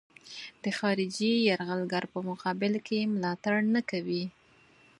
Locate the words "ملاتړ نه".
3.13-3.81